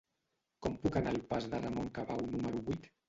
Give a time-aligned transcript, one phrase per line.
[0.65, 2.91] Com puc anar al pas de Ramon Cabau número vuit?